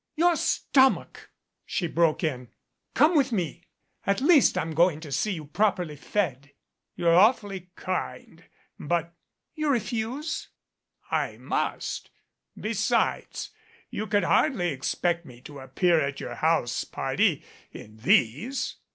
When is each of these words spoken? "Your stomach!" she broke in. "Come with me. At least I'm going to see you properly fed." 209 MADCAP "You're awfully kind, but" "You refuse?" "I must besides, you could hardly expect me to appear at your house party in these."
"Your 0.15 0.35
stomach!" 0.35 1.29
she 1.63 1.85
broke 1.85 2.23
in. 2.23 2.47
"Come 2.95 3.15
with 3.15 3.31
me. 3.31 3.67
At 4.03 4.19
least 4.19 4.57
I'm 4.57 4.73
going 4.73 4.99
to 5.01 5.11
see 5.11 5.33
you 5.33 5.45
properly 5.45 5.95
fed." 5.95 6.53
209 6.95 6.95
MADCAP 6.95 6.95
"You're 6.97 7.15
awfully 7.15 7.69
kind, 7.75 8.43
but" 8.79 9.13
"You 9.53 9.69
refuse?" 9.69 10.49
"I 11.11 11.37
must 11.37 12.09
besides, 12.59 13.51
you 13.91 14.07
could 14.07 14.23
hardly 14.23 14.69
expect 14.69 15.23
me 15.27 15.39
to 15.41 15.59
appear 15.59 16.01
at 16.01 16.19
your 16.19 16.33
house 16.33 16.83
party 16.83 17.45
in 17.71 17.97
these." 17.97 18.77